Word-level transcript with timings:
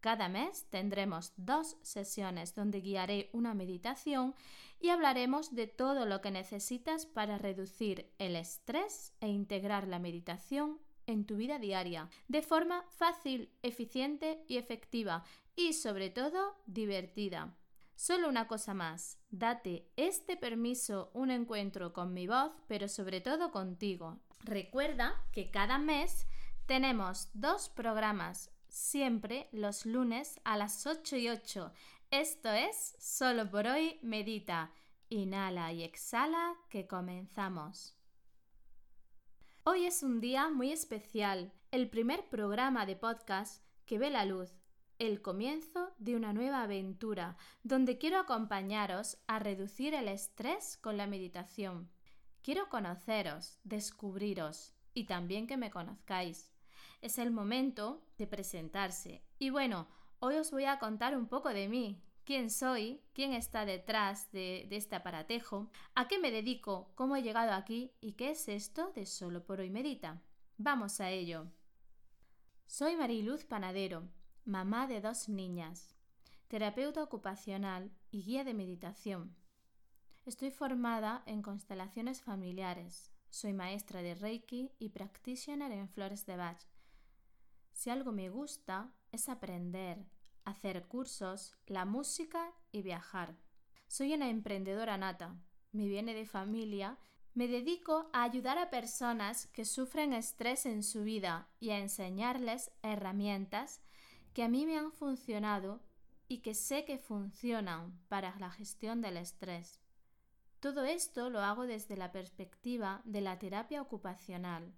Cada 0.00 0.28
mes 0.28 0.64
tendremos 0.70 1.32
dos 1.36 1.76
sesiones 1.82 2.54
donde 2.54 2.80
guiaré 2.80 3.28
una 3.32 3.54
meditación 3.54 4.34
y 4.80 4.88
hablaremos 4.88 5.54
de 5.54 5.66
todo 5.66 6.06
lo 6.06 6.22
que 6.22 6.30
necesitas 6.30 7.04
para 7.04 7.36
reducir 7.36 8.10
el 8.18 8.34
estrés 8.34 9.12
e 9.20 9.28
integrar 9.28 9.86
la 9.86 9.98
meditación 9.98 10.78
en 11.06 11.26
tu 11.26 11.36
vida 11.36 11.58
diaria 11.58 12.08
de 12.28 12.40
forma 12.40 12.84
fácil, 12.90 13.50
eficiente 13.62 14.42
y 14.48 14.56
efectiva 14.56 15.24
y 15.54 15.74
sobre 15.74 16.08
todo 16.08 16.56
divertida. 16.66 17.54
Solo 17.94 18.30
una 18.30 18.48
cosa 18.48 18.72
más, 18.72 19.18
date 19.30 19.86
este 19.96 20.38
permiso, 20.38 21.10
un 21.12 21.30
encuentro 21.30 21.92
con 21.92 22.14
mi 22.14 22.26
voz, 22.26 22.52
pero 22.66 22.88
sobre 22.88 23.20
todo 23.20 23.50
contigo. 23.50 24.18
Recuerda 24.42 25.22
que 25.32 25.50
cada 25.50 25.78
mes 25.78 26.26
tenemos 26.64 27.28
dos 27.34 27.68
programas, 27.68 28.50
siempre 28.70 29.48
los 29.52 29.84
lunes 29.84 30.40
a 30.44 30.56
las 30.56 30.86
8 30.86 31.16
y 31.16 31.28
8. 31.28 31.72
Esto 32.10 32.50
es 32.50 32.96
Solo 32.98 33.50
por 33.50 33.66
hoy 33.66 33.98
Medita. 34.02 34.70
Inhala 35.08 35.72
y 35.72 35.82
exhala 35.82 36.54
que 36.68 36.86
comenzamos. 36.86 37.94
Hoy 39.64 39.86
es 39.86 40.02
un 40.02 40.20
día 40.20 40.48
muy 40.48 40.72
especial, 40.72 41.52
el 41.70 41.90
primer 41.90 42.28
programa 42.28 42.86
de 42.86 42.96
podcast 42.96 43.62
que 43.84 43.98
ve 43.98 44.10
la 44.10 44.24
luz 44.24 44.60
el 45.00 45.22
comienzo 45.22 45.90
de 45.98 46.14
una 46.14 46.34
nueva 46.34 46.62
aventura, 46.62 47.38
donde 47.62 47.96
quiero 47.96 48.18
acompañaros 48.18 49.16
a 49.26 49.38
reducir 49.38 49.94
el 49.94 50.08
estrés 50.08 50.76
con 50.76 50.98
la 50.98 51.06
meditación. 51.06 51.88
Quiero 52.42 52.68
conoceros, 52.68 53.58
descubriros 53.64 54.74
y 54.92 55.04
también 55.04 55.46
que 55.46 55.56
me 55.56 55.70
conozcáis. 55.70 56.52
Es 57.00 57.18
el 57.18 57.30
momento 57.30 58.02
de 58.18 58.26
presentarse. 58.26 59.22
Y 59.38 59.50
bueno, 59.50 59.88
hoy 60.18 60.36
os 60.36 60.50
voy 60.50 60.64
a 60.64 60.78
contar 60.78 61.16
un 61.16 61.26
poco 61.26 61.48
de 61.50 61.68
mí, 61.68 62.02
quién 62.24 62.50
soy, 62.50 63.00
quién 63.12 63.32
está 63.32 63.64
detrás 63.64 64.30
de, 64.32 64.68
este 64.70 64.96
aparatejo, 64.96 65.70
a 65.94 66.08
qué 66.08 66.18
me 66.18 66.30
dedico, 66.30 66.92
cómo 66.94 67.16
he 67.16 67.22
llegado 67.22 67.52
aquí 67.52 67.92
y 68.00 68.12
qué 68.12 68.30
es 68.30 68.48
esto 68.48 68.92
de 68.94 69.06
Solo 69.06 69.44
por 69.44 69.60
hoy 69.60 69.70
Medita. 69.70 70.22
Vamos 70.58 71.00
a 71.00 71.10
ello. 71.10 71.46
Soy 72.66 72.96
Mariluz 72.96 73.44
Panadero 73.44 74.08
mamá 74.44 74.86
de 74.86 75.00
dos 75.00 75.28
niñas, 75.28 75.94
terapeuta 76.48 77.02
ocupacional 77.02 77.92
y 78.10 78.22
guía 78.22 78.42
de 78.42 78.54
meditación. 78.54 79.36
Estoy 80.24 80.50
formada 80.50 81.22
en 81.26 81.42
constelaciones 81.42 82.20
familiares. 82.20 83.10
Soy 83.28 83.52
maestra 83.52 84.02
de 84.02 84.14
Reiki 84.14 84.72
y 84.78 84.88
practitioner 84.88 85.72
en 85.72 85.88
flores 85.88 86.26
de 86.26 86.36
Bach. 86.36 86.60
Si 87.80 87.88
algo 87.88 88.12
me 88.12 88.28
gusta 88.28 88.92
es 89.10 89.30
aprender, 89.30 90.04
hacer 90.44 90.86
cursos, 90.86 91.56
la 91.66 91.86
música 91.86 92.52
y 92.72 92.82
viajar. 92.82 93.38
Soy 93.88 94.12
una 94.12 94.28
emprendedora 94.28 94.98
nata. 94.98 95.34
Me 95.72 95.88
viene 95.88 96.12
de 96.12 96.26
familia. 96.26 96.98
Me 97.32 97.48
dedico 97.48 98.10
a 98.12 98.24
ayudar 98.24 98.58
a 98.58 98.68
personas 98.68 99.46
que 99.46 99.64
sufren 99.64 100.12
estrés 100.12 100.66
en 100.66 100.82
su 100.82 101.04
vida 101.04 101.48
y 101.58 101.70
a 101.70 101.78
enseñarles 101.78 102.70
herramientas 102.82 103.80
que 104.34 104.42
a 104.42 104.50
mí 104.50 104.66
me 104.66 104.76
han 104.76 104.92
funcionado 104.92 105.80
y 106.28 106.40
que 106.40 106.52
sé 106.52 106.84
que 106.84 106.98
funcionan 106.98 107.98
para 108.08 108.38
la 108.38 108.50
gestión 108.50 109.00
del 109.00 109.16
estrés. 109.16 109.80
Todo 110.60 110.84
esto 110.84 111.30
lo 111.30 111.40
hago 111.40 111.66
desde 111.66 111.96
la 111.96 112.12
perspectiva 112.12 113.00
de 113.06 113.22
la 113.22 113.38
terapia 113.38 113.80
ocupacional. 113.80 114.70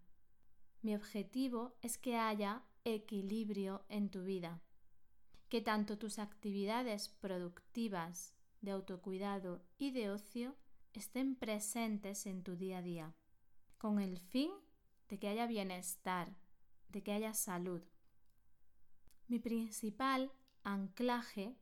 Mi 0.83 0.95
objetivo 0.95 1.75
es 1.83 1.99
que 1.99 2.17
haya 2.17 2.63
equilibrio 2.85 3.85
en 3.89 4.11
tu 4.11 4.23
vida, 4.23 4.61
que 5.49 5.61
tanto 5.61 5.99
tus 5.99 6.19
actividades 6.19 7.09
productivas 7.09 8.35
de 8.61 8.73
autocuidado 8.73 9.65
y 9.79 9.91
de 9.91 10.11
ocio 10.11 10.57
estén 10.93 11.37
presentes 11.37 12.27
en 12.27 12.43
tu 12.43 12.57
día 12.57 12.79
a 12.79 12.83
día, 12.83 13.15
con 13.79 13.99
el 13.99 14.19
fin 14.19 14.51
de 15.09 15.19
que 15.19 15.29
haya 15.29 15.47
bienestar, 15.47 16.37
de 16.89 17.03
que 17.03 17.13
haya 17.13 17.35
salud, 17.35 17.83
mi 19.33 19.39
principal 19.39 20.31
anclaje, 20.63 21.57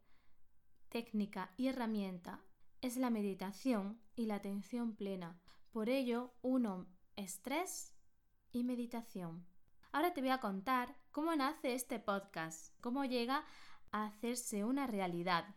técnica 0.89 1.55
y 1.57 1.69
herramienta 1.69 2.45
es 2.81 2.97
la 2.97 3.11
meditación 3.11 4.01
y 4.17 4.27
la 4.27 4.35
atención 4.35 4.97
plena. 4.97 5.41
Por 5.71 5.89
ello, 5.89 6.35
uno 6.43 6.89
estrés 7.15 7.95
y 8.51 8.65
meditación. 8.65 9.47
Ahora 9.93 10.15
te 10.15 10.21
voy 10.21 10.31
a 10.31 10.39
contar 10.39 10.95
cómo 11.11 11.35
nace 11.35 11.75
este 11.75 11.99
podcast, 11.99 12.73
cómo 12.81 13.05
llega 13.05 13.45
a 13.91 14.05
hacerse 14.05 14.65
una 14.65 14.87
realidad. 14.87 15.57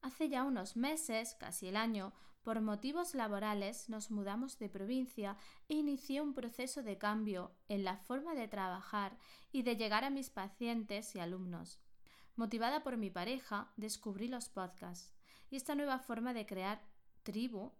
Hace 0.00 0.28
ya 0.28 0.44
unos 0.44 0.76
meses, 0.76 1.34
casi 1.34 1.66
el 1.66 1.76
año, 1.76 2.12
por 2.42 2.60
motivos 2.60 3.14
laborales 3.16 3.88
nos 3.88 4.12
mudamos 4.12 4.58
de 4.60 4.68
provincia 4.68 5.36
e 5.68 5.74
inicié 5.74 6.20
un 6.22 6.34
proceso 6.34 6.84
de 6.84 6.98
cambio 6.98 7.52
en 7.68 7.82
la 7.82 7.96
forma 7.96 8.34
de 8.34 8.46
trabajar 8.46 9.18
y 9.50 9.62
de 9.62 9.76
llegar 9.76 10.04
a 10.04 10.10
mis 10.10 10.30
pacientes 10.30 11.14
y 11.16 11.18
alumnos. 11.18 11.80
Motivada 12.36 12.84
por 12.84 12.96
mi 12.96 13.10
pareja, 13.10 13.72
descubrí 13.76 14.28
los 14.28 14.48
podcasts 14.48 15.12
y 15.50 15.56
esta 15.56 15.74
nueva 15.74 15.98
forma 15.98 16.32
de 16.32 16.46
crear 16.46 16.80
tribu, 17.24 17.72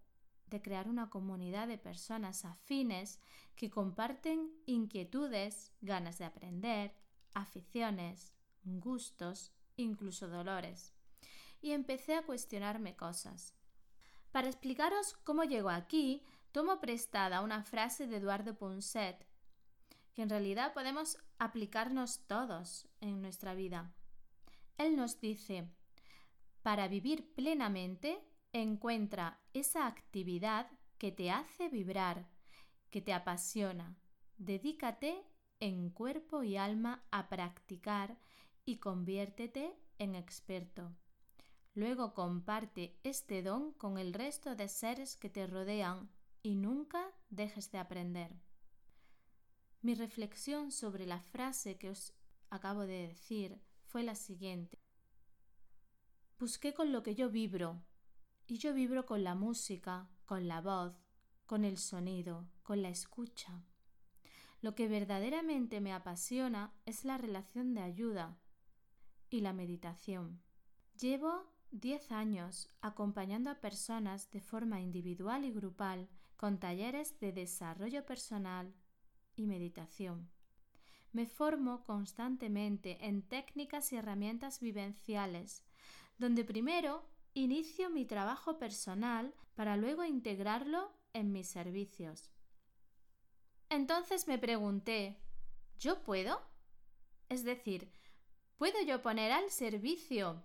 de 0.51 0.61
crear 0.61 0.87
una 0.87 1.09
comunidad 1.09 1.67
de 1.67 1.79
personas 1.79 2.45
afines 2.45 3.19
que 3.55 3.71
comparten 3.71 4.51
inquietudes, 4.65 5.71
ganas 5.81 6.19
de 6.19 6.25
aprender, 6.25 6.93
aficiones, 7.33 8.33
gustos, 8.63 9.51
incluso 9.77 10.27
dolores. 10.27 10.93
Y 11.61 11.71
empecé 11.71 12.15
a 12.15 12.25
cuestionarme 12.25 12.95
cosas. 12.95 13.55
Para 14.31 14.47
explicaros 14.47 15.13
cómo 15.23 15.43
llego 15.45 15.69
aquí, 15.69 16.23
tomo 16.51 16.79
prestada 16.79 17.41
una 17.41 17.63
frase 17.63 18.07
de 18.07 18.17
Eduardo 18.17 18.57
Ponset, 18.57 19.25
que 20.13 20.21
en 20.21 20.29
realidad 20.29 20.73
podemos 20.73 21.17
aplicarnos 21.39 22.27
todos 22.27 22.87
en 22.99 23.21
nuestra 23.21 23.53
vida. 23.53 23.93
Él 24.77 24.97
nos 24.97 25.21
dice, 25.21 25.69
para 26.61 26.87
vivir 26.87 27.33
plenamente, 27.35 28.21
encuentra 28.53 29.39
esa 29.53 29.87
actividad 29.87 30.69
que 30.97 31.11
te 31.11 31.31
hace 31.31 31.69
vibrar, 31.69 32.29
que 32.89 33.01
te 33.01 33.13
apasiona. 33.13 33.97
Dedícate 34.37 35.23
en 35.59 35.89
cuerpo 35.89 36.43
y 36.43 36.57
alma 36.57 37.03
a 37.11 37.29
practicar 37.29 38.17
y 38.65 38.77
conviértete 38.77 39.75
en 39.99 40.15
experto. 40.15 40.91
Luego 41.73 42.13
comparte 42.13 42.99
este 43.03 43.43
don 43.43 43.71
con 43.73 43.97
el 43.97 44.13
resto 44.13 44.55
de 44.55 44.67
seres 44.67 45.15
que 45.15 45.29
te 45.29 45.47
rodean 45.47 46.09
y 46.43 46.55
nunca 46.55 47.11
dejes 47.29 47.71
de 47.71 47.77
aprender. 47.77 48.31
Mi 49.81 49.95
reflexión 49.95 50.71
sobre 50.71 51.05
la 51.05 51.21
frase 51.21 51.77
que 51.77 51.89
os 51.89 52.13
acabo 52.49 52.81
de 52.81 53.07
decir 53.07 53.61
fue 53.85 54.03
la 54.03 54.15
siguiente. 54.15 54.77
Busqué 56.37 56.73
con 56.73 56.91
lo 56.91 57.03
que 57.03 57.15
yo 57.15 57.29
vibro, 57.29 57.81
y 58.51 58.57
yo 58.57 58.73
vibro 58.73 59.05
con 59.05 59.23
la 59.23 59.33
música, 59.33 60.09
con 60.25 60.49
la 60.49 60.59
voz, 60.59 60.93
con 61.45 61.63
el 61.63 61.77
sonido, 61.77 62.49
con 62.63 62.81
la 62.81 62.89
escucha. 62.89 63.63
Lo 64.59 64.75
que 64.75 64.89
verdaderamente 64.89 65.79
me 65.79 65.93
apasiona 65.93 66.73
es 66.85 67.05
la 67.05 67.17
relación 67.17 67.73
de 67.73 67.79
ayuda 67.79 68.37
y 69.29 69.39
la 69.39 69.53
meditación. 69.53 70.41
Llevo 70.99 71.49
10 71.71 72.11
años 72.11 72.67
acompañando 72.81 73.49
a 73.49 73.61
personas 73.61 74.29
de 74.31 74.41
forma 74.41 74.81
individual 74.81 75.45
y 75.45 75.53
grupal 75.53 76.09
con 76.35 76.59
talleres 76.59 77.17
de 77.21 77.31
desarrollo 77.31 78.05
personal 78.05 78.75
y 79.37 79.47
meditación. 79.47 80.29
Me 81.13 81.25
formo 81.25 81.85
constantemente 81.85 82.97
en 83.07 83.21
técnicas 83.21 83.93
y 83.93 83.95
herramientas 83.95 84.59
vivenciales, 84.59 85.63
donde 86.17 86.43
primero 86.43 87.09
inicio 87.33 87.89
mi 87.89 88.05
trabajo 88.05 88.57
personal 88.57 89.33
para 89.55 89.77
luego 89.77 90.03
integrarlo 90.03 90.91
en 91.13 91.31
mis 91.31 91.47
servicios. 91.47 92.31
Entonces 93.69 94.27
me 94.27 94.37
pregunté, 94.37 95.17
¿yo 95.79 96.03
puedo? 96.03 96.41
Es 97.29 97.43
decir, 97.43 97.91
¿puedo 98.57 98.81
yo 98.81 99.01
poner 99.01 99.31
al 99.31 99.49
servicio 99.49 100.43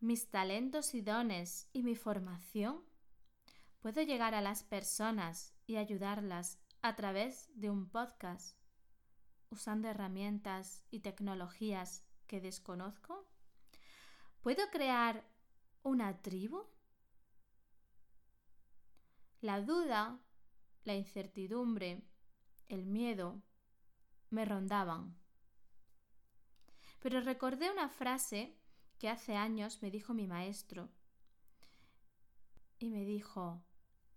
mis 0.00 0.30
talentos 0.30 0.94
y 0.94 1.02
dones 1.02 1.68
y 1.72 1.82
mi 1.82 1.94
formación? 1.94 2.82
Puedo 3.80 4.02
llegar 4.02 4.34
a 4.34 4.40
las 4.40 4.62
personas 4.62 5.54
y 5.66 5.76
ayudarlas 5.76 6.58
a 6.82 6.96
través 6.96 7.48
de 7.54 7.70
un 7.70 7.88
podcast, 7.88 8.56
usando 9.50 9.88
herramientas 9.88 10.84
y 10.90 11.00
tecnologías 11.00 12.04
que 12.26 12.40
desconozco. 12.40 13.26
¿Puedo 14.40 14.68
crear 14.70 15.24
una 15.82 16.20
tribu? 16.20 16.66
La 19.40 19.60
duda, 19.60 20.20
la 20.84 20.94
incertidumbre, 20.94 22.02
el 22.68 22.84
miedo 22.84 23.42
me 24.30 24.44
rondaban. 24.44 25.16
Pero 27.00 27.20
recordé 27.20 27.70
una 27.70 27.88
frase 27.88 28.58
que 28.98 29.08
hace 29.08 29.34
años 29.34 29.80
me 29.82 29.90
dijo 29.90 30.12
mi 30.12 30.26
maestro. 30.26 30.90
Y 32.78 32.90
me 32.90 33.04
dijo, 33.04 33.64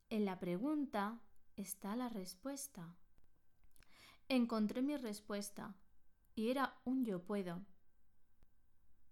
en 0.09 0.25
la 0.25 0.39
pregunta 0.39 1.21
está 1.56 1.95
la 1.95 2.09
respuesta. 2.09 2.95
Encontré 4.27 4.81
mi 4.81 4.98
respuesta 4.98 5.75
y 6.36 6.50
era 6.50 6.80
un 6.83 7.06
yo 7.06 7.24
puedo. 7.24 7.66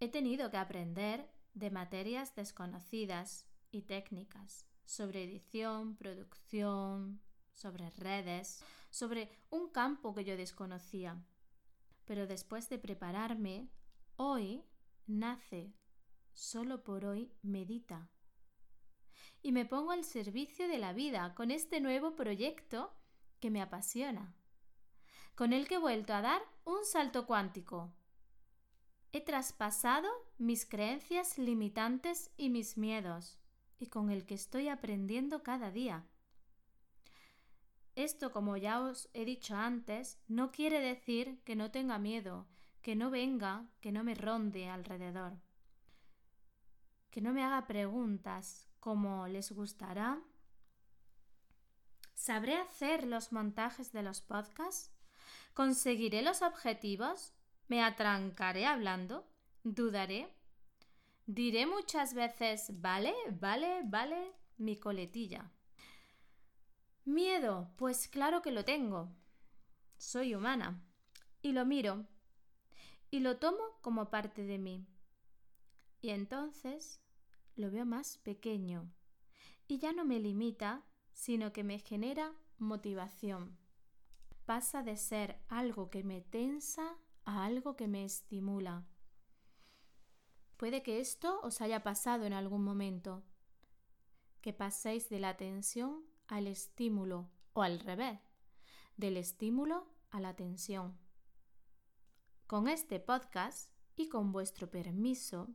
He 0.00 0.08
tenido 0.08 0.50
que 0.50 0.56
aprender 0.58 1.30
de 1.54 1.70
materias 1.70 2.34
desconocidas 2.34 3.46
y 3.70 3.82
técnicas 3.82 4.66
sobre 4.84 5.24
edición, 5.24 5.96
producción, 5.96 7.20
sobre 7.52 7.90
redes, 7.90 8.62
sobre 8.90 9.30
un 9.50 9.70
campo 9.70 10.14
que 10.14 10.24
yo 10.24 10.36
desconocía. 10.36 11.22
Pero 12.04 12.26
después 12.26 12.68
de 12.68 12.78
prepararme, 12.78 13.68
hoy 14.16 14.64
nace, 15.06 15.72
solo 16.32 16.82
por 16.82 17.04
hoy 17.04 17.32
medita. 17.42 18.10
Y 19.42 19.52
me 19.52 19.64
pongo 19.64 19.92
al 19.92 20.04
servicio 20.04 20.68
de 20.68 20.78
la 20.78 20.92
vida 20.92 21.34
con 21.34 21.50
este 21.50 21.80
nuevo 21.80 22.14
proyecto 22.14 22.94
que 23.40 23.50
me 23.50 23.60
apasiona, 23.60 24.34
con 25.34 25.52
el 25.52 25.66
que 25.66 25.76
he 25.76 25.78
vuelto 25.78 26.12
a 26.12 26.20
dar 26.20 26.42
un 26.64 26.84
salto 26.84 27.26
cuántico. 27.26 27.92
He 29.14 29.20
traspasado 29.20 30.08
mis 30.38 30.64
creencias 30.64 31.36
limitantes 31.36 32.30
y 32.38 32.48
mis 32.48 32.78
miedos, 32.78 33.38
y 33.78 33.88
con 33.88 34.10
el 34.10 34.24
que 34.24 34.34
estoy 34.34 34.68
aprendiendo 34.68 35.42
cada 35.42 35.70
día. 35.70 36.06
Esto, 37.94 38.32
como 38.32 38.56
ya 38.56 38.80
os 38.80 39.10
he 39.12 39.26
dicho 39.26 39.54
antes, 39.54 40.18
no 40.28 40.50
quiere 40.50 40.80
decir 40.80 41.42
que 41.44 41.56
no 41.56 41.70
tenga 41.70 41.98
miedo, 41.98 42.46
que 42.80 42.96
no 42.96 43.10
venga, 43.10 43.66
que 43.82 43.92
no 43.92 44.02
me 44.02 44.14
ronde 44.14 44.70
alrededor, 44.70 45.34
que 47.10 47.20
no 47.20 47.34
me 47.34 47.44
haga 47.44 47.66
preguntas 47.66 48.66
como 48.80 49.28
¿les 49.28 49.52
gustará? 49.52 50.22
¿Sabré 52.14 52.56
hacer 52.56 53.06
los 53.06 53.30
montajes 53.30 53.92
de 53.92 54.02
los 54.02 54.22
podcasts? 54.22 54.90
¿Conseguiré 55.52 56.22
los 56.22 56.40
objetivos? 56.40 57.34
¿Me 57.72 57.82
atrancaré 57.82 58.66
hablando? 58.66 59.26
¿Dudaré? 59.64 60.28
Diré 61.24 61.64
muchas 61.64 62.12
veces 62.12 62.70
vale, 62.82 63.14
vale, 63.40 63.80
vale 63.86 64.34
mi 64.58 64.76
coletilla. 64.76 65.50
Miedo, 67.06 67.72
pues 67.78 68.08
claro 68.08 68.42
que 68.42 68.52
lo 68.52 68.66
tengo. 68.66 69.16
Soy 69.96 70.34
humana 70.34 70.84
y 71.40 71.52
lo 71.52 71.64
miro 71.64 72.04
y 73.10 73.20
lo 73.20 73.38
tomo 73.38 73.64
como 73.80 74.10
parte 74.10 74.42
de 74.42 74.58
mí. 74.58 74.86
Y 76.02 76.10
entonces 76.10 77.00
lo 77.56 77.70
veo 77.70 77.86
más 77.86 78.18
pequeño 78.18 78.92
y 79.66 79.78
ya 79.78 79.94
no 79.94 80.04
me 80.04 80.20
limita, 80.20 80.84
sino 81.14 81.54
que 81.54 81.64
me 81.64 81.78
genera 81.78 82.34
motivación. 82.58 83.56
Pasa 84.44 84.82
de 84.82 84.98
ser 84.98 85.40
algo 85.48 85.88
que 85.88 86.04
me 86.04 86.20
tensa 86.20 86.98
a 87.24 87.44
algo 87.44 87.76
que 87.76 87.88
me 87.88 88.04
estimula. 88.04 88.86
Puede 90.56 90.82
que 90.82 91.00
esto 91.00 91.40
os 91.42 91.60
haya 91.60 91.82
pasado 91.82 92.24
en 92.24 92.32
algún 92.32 92.62
momento, 92.62 93.22
que 94.40 94.52
paséis 94.52 95.08
de 95.08 95.20
la 95.20 95.36
tensión 95.36 96.04
al 96.28 96.46
estímulo 96.46 97.30
o 97.52 97.62
al 97.62 97.80
revés, 97.80 98.20
del 98.96 99.16
estímulo 99.16 99.86
a 100.10 100.20
la 100.20 100.34
tensión. 100.34 100.98
Con 102.46 102.68
este 102.68 103.00
podcast 103.00 103.70
y 103.96 104.08
con 104.08 104.32
vuestro 104.32 104.70
permiso, 104.70 105.48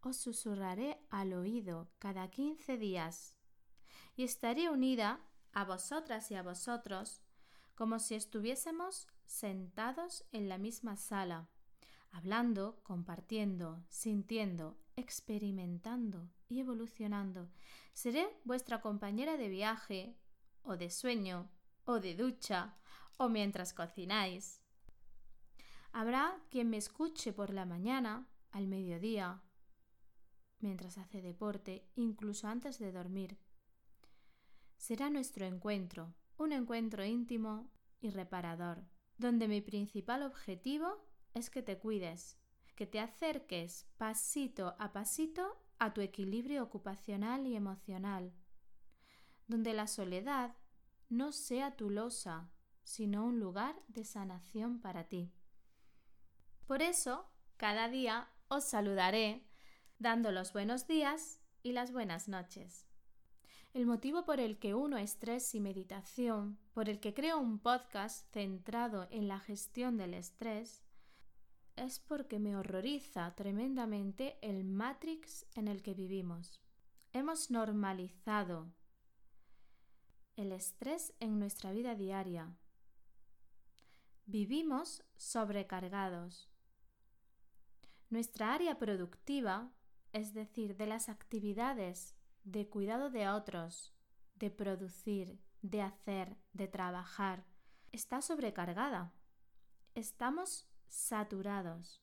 os 0.00 0.16
susurraré 0.16 0.98
al 1.10 1.32
oído 1.32 1.90
cada 1.98 2.28
15 2.28 2.76
días 2.76 3.36
y 4.16 4.24
estaré 4.24 4.68
unida 4.68 5.20
a 5.52 5.64
vosotras 5.64 6.30
y 6.30 6.34
a 6.34 6.42
vosotros 6.42 7.22
como 7.74 7.98
si 7.98 8.14
estuviésemos 8.14 9.06
sentados 9.32 10.24
en 10.30 10.48
la 10.48 10.58
misma 10.58 10.96
sala, 10.96 11.48
hablando, 12.10 12.78
compartiendo, 12.82 13.82
sintiendo, 13.88 14.78
experimentando 14.94 16.28
y 16.48 16.60
evolucionando. 16.60 17.48
Seré 17.94 18.28
vuestra 18.44 18.82
compañera 18.82 19.38
de 19.38 19.48
viaje, 19.48 20.16
o 20.62 20.76
de 20.76 20.90
sueño, 20.90 21.48
o 21.86 21.98
de 21.98 22.14
ducha, 22.14 22.76
o 23.16 23.30
mientras 23.30 23.72
cocináis. 23.72 24.60
Habrá 25.92 26.38
quien 26.50 26.68
me 26.68 26.76
escuche 26.76 27.32
por 27.32 27.52
la 27.52 27.64
mañana, 27.64 28.28
al 28.50 28.68
mediodía, 28.68 29.42
mientras 30.60 30.98
hace 30.98 31.22
deporte, 31.22 31.88
incluso 31.96 32.48
antes 32.48 32.78
de 32.78 32.92
dormir. 32.92 33.38
Será 34.76 35.08
nuestro 35.08 35.46
encuentro, 35.46 36.14
un 36.36 36.52
encuentro 36.52 37.04
íntimo 37.04 37.70
y 38.00 38.10
reparador, 38.10 38.84
donde 39.18 39.48
mi 39.48 39.60
principal 39.60 40.22
objetivo 40.22 41.04
es 41.34 41.50
que 41.50 41.62
te 41.62 41.78
cuides, 41.78 42.38
que 42.74 42.86
te 42.86 43.00
acerques 43.00 43.86
pasito 43.96 44.74
a 44.78 44.92
pasito 44.92 45.62
a 45.78 45.92
tu 45.92 46.00
equilibrio 46.00 46.62
ocupacional 46.62 47.46
y 47.46 47.56
emocional, 47.56 48.32
donde 49.46 49.72
la 49.72 49.86
soledad 49.86 50.56
no 51.08 51.32
sea 51.32 51.76
tu 51.76 51.90
losa, 51.90 52.50
sino 52.84 53.24
un 53.24 53.38
lugar 53.38 53.80
de 53.88 54.04
sanación 54.04 54.80
para 54.80 55.04
ti. 55.04 55.32
Por 56.66 56.82
eso, 56.82 57.28
cada 57.56 57.88
día 57.88 58.28
os 58.48 58.64
saludaré 58.64 59.46
dando 59.98 60.32
los 60.32 60.52
buenos 60.52 60.86
días 60.86 61.40
y 61.62 61.72
las 61.72 61.92
buenas 61.92 62.28
noches. 62.28 62.91
El 63.74 63.86
motivo 63.86 64.26
por 64.26 64.38
el 64.38 64.58
que 64.58 64.74
uno 64.74 64.98
estrés 64.98 65.54
y 65.54 65.60
meditación, 65.60 66.58
por 66.74 66.90
el 66.90 67.00
que 67.00 67.14
creo 67.14 67.38
un 67.38 67.58
podcast 67.58 68.30
centrado 68.30 69.08
en 69.10 69.28
la 69.28 69.40
gestión 69.40 69.96
del 69.96 70.12
estrés, 70.12 70.82
es 71.76 71.98
porque 71.98 72.38
me 72.38 72.54
horroriza 72.54 73.34
tremendamente 73.34 74.36
el 74.42 74.64
matrix 74.64 75.46
en 75.54 75.68
el 75.68 75.82
que 75.82 75.94
vivimos. 75.94 76.60
Hemos 77.14 77.50
normalizado 77.50 78.66
el 80.36 80.52
estrés 80.52 81.14
en 81.18 81.38
nuestra 81.38 81.72
vida 81.72 81.94
diaria. 81.94 82.54
Vivimos 84.26 85.02
sobrecargados. 85.16 86.50
Nuestra 88.10 88.52
área 88.52 88.78
productiva, 88.78 89.72
es 90.12 90.34
decir, 90.34 90.76
de 90.76 90.86
las 90.86 91.08
actividades 91.08 92.14
de 92.44 92.68
cuidado 92.68 93.10
de 93.10 93.28
otros, 93.28 93.94
de 94.34 94.50
producir, 94.50 95.40
de 95.62 95.82
hacer, 95.82 96.36
de 96.52 96.68
trabajar, 96.68 97.44
está 97.92 98.20
sobrecargada. 98.20 99.12
Estamos 99.94 100.68
saturados. 100.88 102.02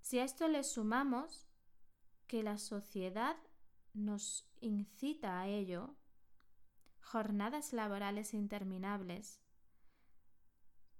Si 0.00 0.18
a 0.18 0.24
esto 0.24 0.48
le 0.48 0.64
sumamos 0.64 1.48
que 2.26 2.42
la 2.42 2.58
sociedad 2.58 3.36
nos 3.94 4.48
incita 4.60 5.40
a 5.40 5.48
ello, 5.48 5.96
jornadas 7.00 7.72
laborales 7.72 8.32
interminables, 8.34 9.40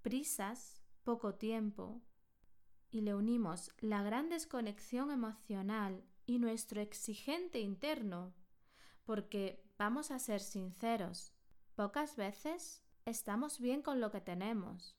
prisas, 0.02 0.82
poco 1.04 1.34
tiempo, 1.34 2.02
y 2.90 3.00
le 3.00 3.14
unimos 3.14 3.70
la 3.78 4.02
gran 4.02 4.28
desconexión 4.28 5.10
emocional 5.10 6.04
y 6.26 6.38
nuestro 6.38 6.80
exigente 6.80 7.60
interno, 7.60 8.34
porque 9.04 9.64
vamos 9.78 10.10
a 10.10 10.18
ser 10.18 10.40
sinceros, 10.40 11.32
pocas 11.74 12.16
veces 12.16 12.82
estamos 13.04 13.60
bien 13.60 13.82
con 13.82 14.00
lo 14.00 14.10
que 14.10 14.20
tenemos 14.20 14.96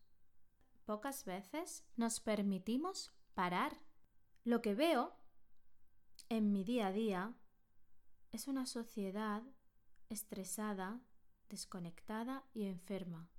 pocas 0.85 1.25
veces 1.25 1.85
nos 1.95 2.19
permitimos 2.19 3.11
parar. 3.33 3.77
Lo 4.43 4.61
que 4.61 4.75
veo 4.75 5.15
en 6.29 6.51
mi 6.51 6.63
día 6.63 6.87
a 6.87 6.91
día 6.91 7.33
es 8.31 8.47
una 8.47 8.65
sociedad 8.65 9.43
estresada, 10.09 11.01
desconectada 11.49 12.43
y 12.53 12.65
enferma. 12.65 13.29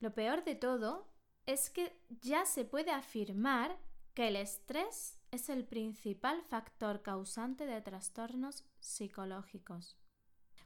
Lo 0.00 0.14
peor 0.14 0.44
de 0.44 0.54
todo 0.54 1.08
es 1.46 1.70
que 1.70 1.98
ya 2.08 2.44
se 2.44 2.64
puede 2.64 2.90
afirmar 2.90 3.78
que 4.14 4.28
el 4.28 4.36
estrés 4.36 5.17
es 5.30 5.48
el 5.48 5.64
principal 5.64 6.42
factor 6.42 7.02
causante 7.02 7.66
de 7.66 7.80
trastornos 7.80 8.64
psicológicos. 8.80 9.98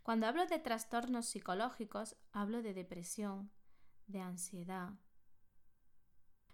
Cuando 0.02 0.26
hablo 0.26 0.46
de 0.46 0.58
trastornos 0.58 1.26
psicológicos, 1.26 2.16
hablo 2.32 2.62
de 2.62 2.74
depresión, 2.74 3.50
de 4.06 4.20
ansiedad, 4.20 4.90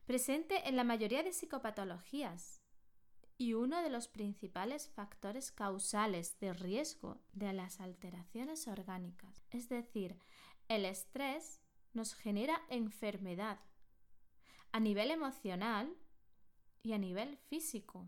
presente 0.05 0.69
en 0.69 0.77
la 0.77 0.85
mayoría 0.85 1.23
de 1.23 1.33
psicopatologías 1.33 2.63
y 3.37 3.55
uno 3.55 3.83
de 3.83 3.91
los 3.91 4.09
principales 4.09 4.89
factores 4.89 5.53
causales 5.53 6.39
de 6.41 6.53
riesgo 6.53 7.21
de 7.33 7.53
las 7.53 7.81
alteraciones 7.81 8.67
orgánicas. 8.69 9.45
Es 9.51 9.69
decir, 9.69 10.19
el 10.69 10.85
estrés 10.85 11.61
nos 11.93 12.15
genera 12.15 12.61
enfermedad 12.69 13.61
a 14.73 14.81
nivel 14.81 15.11
emocional 15.11 15.95
y 16.83 16.93
a 16.93 16.99
nivel 16.99 17.37
físico. 17.37 18.07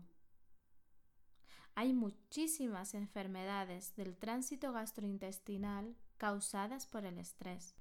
Hay 1.75 1.93
muchísimas 1.93 2.93
enfermedades 2.93 3.95
del 3.95 4.17
tránsito 4.17 4.73
gastrointestinal 4.73 5.95
causadas 6.17 6.85
por 6.85 7.05
el 7.05 7.17
estrés. 7.17 7.75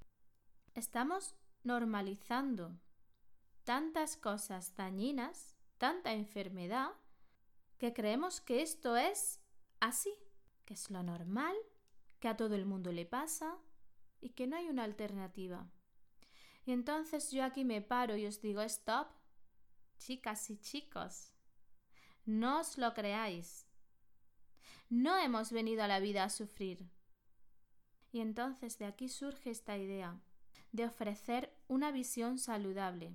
Estamos 0.74 1.34
normalizando 1.64 2.78
tantas 3.64 4.16
cosas 4.16 4.74
dañinas, 4.76 5.56
tanta 5.78 6.12
enfermedad, 6.12 6.90
que 7.78 7.92
creemos 7.92 8.40
que 8.40 8.62
esto 8.62 8.96
es 8.96 9.40
así, 9.80 10.14
que 10.64 10.74
es 10.74 10.90
lo 10.90 11.02
normal, 11.02 11.56
que 12.20 12.28
a 12.28 12.36
todo 12.36 12.54
el 12.54 12.66
mundo 12.66 12.92
le 12.92 13.06
pasa 13.06 13.58
y 14.20 14.30
que 14.30 14.46
no 14.46 14.56
hay 14.56 14.68
una 14.68 14.84
alternativa. 14.84 15.70
Y 16.64 16.72
entonces 16.72 17.30
yo 17.30 17.42
aquí 17.42 17.64
me 17.64 17.80
paro 17.80 18.16
y 18.16 18.26
os 18.26 18.40
digo, 18.40 18.60
stop, 18.62 19.08
chicas 20.00 20.48
y 20.50 20.56
chicos, 20.56 21.34
no 22.24 22.60
os 22.60 22.78
lo 22.78 22.94
creáis. 22.94 23.66
No 24.88 25.18
hemos 25.18 25.52
venido 25.52 25.82
a 25.82 25.88
la 25.88 26.00
vida 26.00 26.24
a 26.24 26.30
sufrir. 26.30 26.90
Y 28.10 28.20
entonces 28.20 28.78
de 28.78 28.86
aquí 28.86 29.08
surge 29.08 29.50
esta 29.50 29.76
idea 29.76 30.18
de 30.72 30.86
ofrecer 30.86 31.54
una 31.68 31.92
visión 31.92 32.38
saludable, 32.38 33.12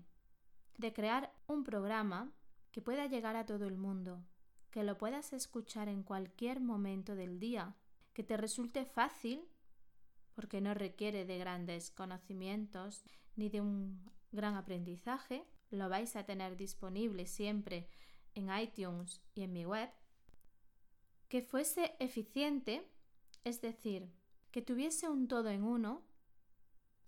de 0.78 0.94
crear 0.94 1.34
un 1.48 1.64
programa 1.64 2.32
que 2.72 2.82
pueda 2.82 3.08
llegar 3.08 3.36
a 3.36 3.46
todo 3.46 3.66
el 3.66 3.78
mundo, 3.78 4.24
que 4.70 4.84
lo 4.84 4.98
puedas 4.98 5.34
escuchar 5.34 5.90
en 5.90 6.04
cualquier 6.04 6.60
momento 6.60 7.16
del 7.16 7.40
día, 7.40 7.76
que 8.14 8.24
te 8.24 8.38
resulte 8.38 8.86
fácil, 8.86 9.48
porque 10.36 10.62
no 10.62 10.74
requiere 10.74 11.26
de 11.26 11.38
grandes 11.40 11.92
conocimientos 11.92 13.04
ni 13.36 13.50
de 13.50 13.62
un 13.62 14.12
gran 14.32 14.56
aprendizaje, 14.56 15.48
lo 15.76 15.90
vais 15.90 16.16
a 16.16 16.26
tener 16.26 16.58
disponible 16.58 17.26
siempre 17.26 17.88
en 18.34 18.50
iTunes 18.58 19.22
y 19.34 19.44
en 19.44 19.54
mi 19.54 19.66
web, 19.66 19.90
que 21.30 21.42
fuese 21.42 21.96
eficiente, 22.00 22.88
es 23.44 23.62
decir, 23.62 24.12
que 24.52 24.62
tuviese 24.62 25.10
un 25.10 25.28
todo 25.28 25.50
en 25.50 25.64
uno, 25.64 26.04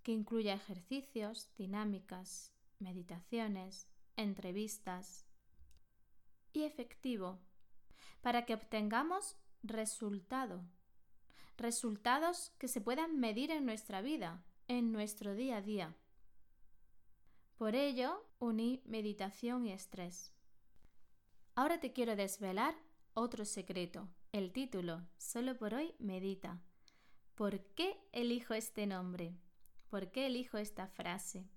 que 0.02 0.12
incluya 0.12 0.54
ejercicios, 0.54 1.50
dinámicas, 1.56 2.52
meditaciones, 2.78 3.88
entrevistas 4.16 5.26
y 6.52 6.64
efectivo, 6.64 7.38
para 8.20 8.44
que 8.44 8.54
obtengamos 8.54 9.36
resultado, 9.62 10.64
resultados 11.56 12.50
que 12.58 12.68
se 12.68 12.80
puedan 12.80 13.18
medir 13.18 13.50
en 13.50 13.66
nuestra 13.66 14.00
vida, 14.00 14.42
en 14.66 14.92
nuestro 14.92 15.34
día 15.34 15.58
a 15.58 15.62
día. 15.62 15.94
Por 17.56 17.74
ello, 17.74 18.27
uní 18.38 18.82
meditación 18.84 19.66
y 19.66 19.72
estrés. 19.72 20.32
Ahora 21.54 21.80
te 21.80 21.92
quiero 21.92 22.16
desvelar 22.16 22.74
otro 23.14 23.44
secreto, 23.44 24.08
el 24.32 24.52
título, 24.52 25.02
solo 25.16 25.56
por 25.56 25.74
hoy 25.74 25.94
medita. 25.98 26.60
¿Por 27.34 27.60
qué 27.74 27.98
elijo 28.12 28.54
este 28.54 28.86
nombre? 28.86 29.36
¿Por 29.90 30.10
qué 30.10 30.26
elijo 30.26 30.58
esta 30.58 30.86
frase 30.86 31.48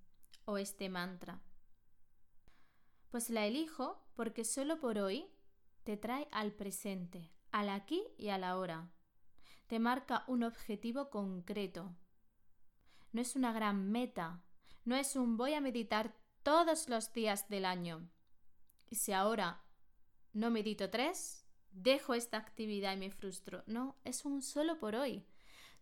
o 0.44 0.58
este 0.58 0.88
mantra? 0.88 1.42
Pues 3.10 3.30
la 3.30 3.46
elijo 3.46 4.02
porque 4.14 4.44
solo 4.44 4.80
por 4.80 4.98
hoy 4.98 5.26
te 5.84 5.96
trae 5.96 6.28
al 6.32 6.52
presente, 6.52 7.30
al 7.50 7.68
aquí 7.68 8.02
y 8.16 8.30
a 8.30 8.38
la 8.38 8.56
hora. 8.56 8.90
Te 9.66 9.78
marca 9.78 10.24
un 10.26 10.42
objetivo 10.42 11.10
concreto. 11.10 11.94
No 13.12 13.20
es 13.20 13.36
una 13.36 13.52
gran 13.52 13.90
meta, 13.90 14.42
no 14.84 14.96
es 14.96 15.14
un 15.14 15.36
voy 15.36 15.54
a 15.54 15.60
meditar 15.60 16.14
todos 16.42 16.88
los 16.88 17.12
días 17.12 17.48
del 17.48 17.64
año. 17.64 18.08
Y 18.90 18.96
si 18.96 19.12
ahora 19.12 19.62
no 20.32 20.50
medito 20.50 20.90
tres, 20.90 21.46
dejo 21.70 22.14
esta 22.14 22.38
actividad 22.38 22.94
y 22.94 22.98
me 22.98 23.10
frustro. 23.10 23.62
No, 23.66 23.96
es 24.04 24.24
un 24.24 24.42
solo 24.42 24.78
por 24.78 24.94
hoy. 24.94 25.24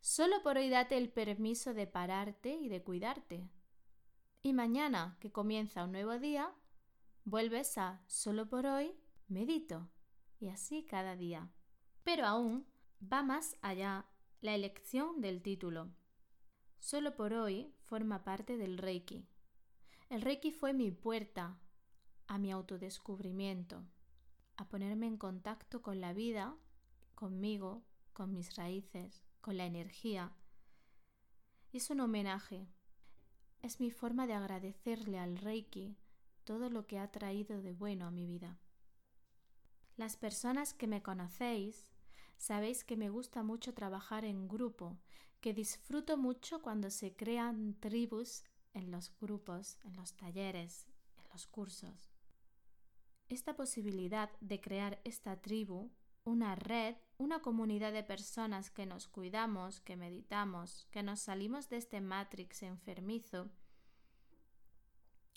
Solo 0.00 0.42
por 0.42 0.56
hoy 0.56 0.70
date 0.70 0.96
el 0.96 1.10
permiso 1.10 1.74
de 1.74 1.86
pararte 1.86 2.54
y 2.54 2.68
de 2.68 2.82
cuidarte. 2.82 3.48
Y 4.42 4.52
mañana, 4.52 5.16
que 5.20 5.30
comienza 5.30 5.84
un 5.84 5.92
nuevo 5.92 6.18
día, 6.18 6.52
vuelves 7.24 7.76
a 7.76 8.02
solo 8.06 8.48
por 8.48 8.66
hoy, 8.66 8.94
medito. 9.28 9.88
Y 10.38 10.48
así 10.48 10.84
cada 10.84 11.16
día. 11.16 11.50
Pero 12.02 12.26
aún 12.26 12.66
va 13.00 13.22
más 13.22 13.56
allá 13.60 14.06
la 14.40 14.54
elección 14.54 15.20
del 15.20 15.42
título. 15.42 15.90
Solo 16.78 17.14
por 17.14 17.34
hoy 17.34 17.74
forma 17.84 18.24
parte 18.24 18.56
del 18.56 18.78
Reiki. 18.78 19.26
El 20.10 20.22
Reiki 20.22 20.50
fue 20.50 20.72
mi 20.72 20.90
puerta 20.90 21.56
a 22.26 22.36
mi 22.36 22.50
autodescubrimiento, 22.50 23.86
a 24.56 24.68
ponerme 24.68 25.06
en 25.06 25.16
contacto 25.16 25.82
con 25.82 26.00
la 26.00 26.12
vida, 26.12 26.56
conmigo, 27.14 27.84
con 28.12 28.32
mis 28.32 28.56
raíces, 28.56 29.22
con 29.40 29.56
la 29.56 29.66
energía. 29.66 30.32
es 31.72 31.90
un 31.90 32.00
homenaje. 32.00 32.66
Es 33.62 33.78
mi 33.78 33.92
forma 33.92 34.26
de 34.26 34.34
agradecerle 34.34 35.20
al 35.20 35.36
Reiki 35.36 35.96
todo 36.42 36.70
lo 36.70 36.88
que 36.88 36.98
ha 36.98 37.12
traído 37.12 37.62
de 37.62 37.72
bueno 37.72 38.08
a 38.08 38.10
mi 38.10 38.26
vida. 38.26 38.58
Las 39.96 40.16
personas 40.16 40.74
que 40.74 40.88
me 40.88 41.04
conocéis 41.04 41.86
sabéis 42.36 42.82
que 42.82 42.96
me 42.96 43.10
gusta 43.10 43.44
mucho 43.44 43.74
trabajar 43.74 44.24
en 44.24 44.48
grupo 44.48 44.98
que 45.40 45.54
disfruto 45.54 46.16
mucho 46.16 46.62
cuando 46.62 46.90
se 46.90 47.14
crean 47.14 47.74
tribus 47.78 48.42
en 48.74 48.90
los 48.90 49.16
grupos, 49.18 49.78
en 49.84 49.96
los 49.96 50.14
talleres, 50.14 50.86
en 51.16 51.28
los 51.30 51.46
cursos. 51.46 52.12
Esta 53.28 53.54
posibilidad 53.54 54.30
de 54.40 54.60
crear 54.60 55.00
esta 55.04 55.40
tribu, 55.40 55.90
una 56.24 56.54
red, 56.54 56.96
una 57.18 57.40
comunidad 57.40 57.92
de 57.92 58.02
personas 58.02 58.70
que 58.70 58.86
nos 58.86 59.06
cuidamos, 59.06 59.80
que 59.80 59.96
meditamos, 59.96 60.86
que 60.90 61.02
nos 61.02 61.20
salimos 61.20 61.68
de 61.68 61.76
este 61.76 62.00
matrix 62.00 62.62
enfermizo, 62.62 63.50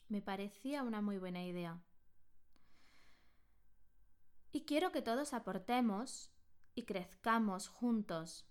me 0.09 0.21
parecía 0.21 0.83
una 0.83 1.01
muy 1.01 1.17
buena 1.17 1.43
idea. 1.43 1.81
Y 4.51 4.65
quiero 4.65 4.91
que 4.91 5.01
todos 5.01 5.33
aportemos 5.33 6.31
y 6.75 6.83
crezcamos 6.83 7.67
juntos. 7.67 8.45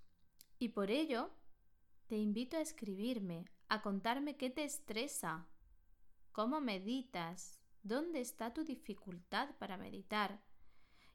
Y 0.58 0.70
por 0.70 0.90
ello 0.90 1.30
te 2.08 2.16
invito 2.16 2.56
a 2.56 2.60
escribirme, 2.60 3.44
a 3.72 3.80
contarme 3.80 4.36
qué 4.36 4.50
te 4.50 4.64
estresa, 4.64 5.46
cómo 6.32 6.60
meditas, 6.60 7.58
dónde 7.82 8.20
está 8.20 8.52
tu 8.52 8.64
dificultad 8.64 9.48
para 9.58 9.78
meditar. 9.78 10.42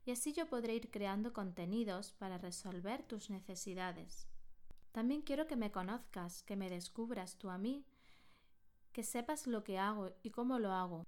Y 0.06 0.10
así 0.10 0.34
yo 0.34 0.48
podré 0.48 0.74
ir 0.74 0.90
creando 0.90 1.34
contenidos 1.34 2.14
para 2.14 2.40
resolver 2.40 3.04
tus 3.04 3.30
necesidades. 3.30 4.28
También 4.92 5.22
quiero 5.22 5.46
que 5.46 5.56
me 5.56 5.72
conozcas, 5.72 6.42
que 6.42 6.56
me 6.56 6.72
descubras 6.72 7.38
tú 7.38 7.52
a 7.52 7.60
mí, 7.60 7.86
que 8.92 9.04
sepas 9.04 9.46
lo 9.46 9.64
que 9.64 9.78
hago 9.78 10.10
y 10.24 10.32
cómo 10.32 10.58
lo 10.58 10.72
hago. 10.72 11.06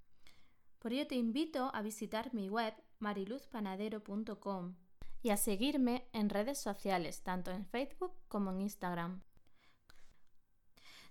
Por 0.77 0.93
ello 0.93 1.07
te 1.07 1.15
invito 1.15 1.71
a 1.73 1.81
visitar 1.81 2.31
mi 2.31 2.47
web 2.47 2.75
mariluzpanadero.com 2.99 4.75
y 5.23 5.31
a 5.31 5.37
seguirme 5.37 6.07
en 6.13 6.29
redes 6.29 6.59
sociales, 6.59 7.23
tanto 7.23 7.49
en 7.49 7.65
Facebook 7.65 8.13
como 8.27 8.51
en 8.51 8.61
Instagram. 8.61 9.23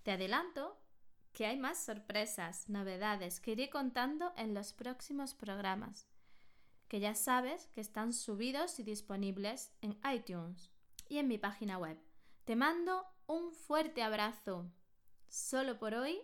Te 0.09 0.13
adelanto 0.13 0.75
que 1.35 1.45
hay 1.45 1.59
más 1.59 1.85
sorpresas, 1.85 2.71
novedades 2.71 3.41
que 3.41 3.51
iré 3.51 3.69
contando 3.69 4.33
en 4.39 4.55
los 4.55 4.73
próximos 4.73 5.35
programas, 5.35 6.09
que 6.89 6.99
ya 6.99 7.15
sabes 7.15 7.69
que 7.75 7.83
están 7.83 8.15
subidos 8.15 8.79
y 8.79 8.85
disponibles 8.85 9.71
en 9.83 10.01
iTunes 10.11 10.71
y 11.11 11.19
en 11.19 11.29
mi 11.29 11.37
página 11.37 11.77
web. 11.77 11.99
Te 12.47 12.57
mando 12.57 13.05
un 13.27 13.53
fuerte 13.53 14.03
abrazo. 14.03 14.73
Solo 15.29 15.79
por 15.79 15.93
hoy, 15.93 16.19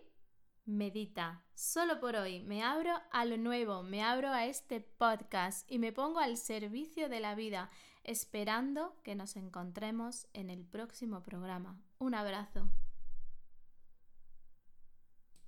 medita. 0.65 1.43
Solo 1.53 1.99
por 1.99 2.15
hoy 2.15 2.39
me 2.39 2.63
abro 2.63 2.99
a 3.11 3.23
lo 3.25 3.37
nuevo, 3.37 3.83
me 3.83 4.01
abro 4.01 4.29
a 4.29 4.47
este 4.47 4.81
podcast 4.81 5.71
y 5.71 5.77
me 5.77 5.91
pongo 5.91 6.17
al 6.17 6.37
servicio 6.37 7.07
de 7.07 7.19
la 7.19 7.35
vida, 7.35 7.69
esperando 8.03 8.99
que 9.03 9.13
nos 9.13 9.35
encontremos 9.35 10.25
en 10.33 10.49
el 10.49 10.65
próximo 10.65 11.21
programa. 11.21 11.79
Un 11.99 12.15
abrazo. 12.15 12.67